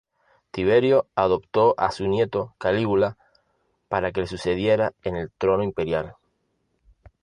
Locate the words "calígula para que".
2.57-4.21